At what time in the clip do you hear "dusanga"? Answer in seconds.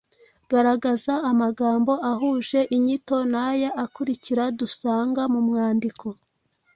4.59-5.21